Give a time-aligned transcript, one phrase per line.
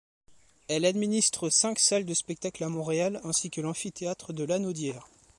[0.67, 5.07] Elle administre cinq salles de spectacles à Montréal ainsi que l’Amphithéâtre de Lanaudière.